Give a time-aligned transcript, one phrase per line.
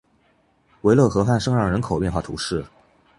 [0.81, 2.65] 韦勒河畔圣让人口变化图示